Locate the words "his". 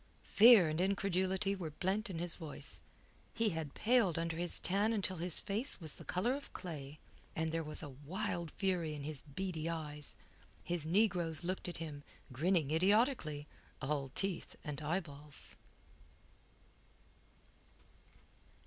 2.17-2.33, 4.35-4.59, 5.17-5.39, 9.03-9.21, 10.63-10.87